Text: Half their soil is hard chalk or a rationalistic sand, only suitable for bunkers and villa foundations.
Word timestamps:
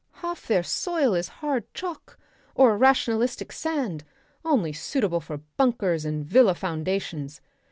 Half 0.23 0.47
their 0.47 0.63
soil 0.63 1.13
is 1.13 1.27
hard 1.45 1.71
chalk 1.75 2.17
or 2.55 2.71
a 2.71 2.75
rationalistic 2.75 3.51
sand, 3.51 4.03
only 4.43 4.73
suitable 4.73 5.19
for 5.19 5.41
bunkers 5.59 6.05
and 6.05 6.25
villa 6.25 6.55
foundations. 6.55 7.39